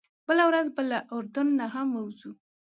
بله 0.27 0.43
ورځ 0.49 0.67
به 0.75 0.81
له 0.91 0.99
اردن 1.15 1.47
نه 1.59 1.65
هم 1.73 1.87
ووځو. 1.93 2.31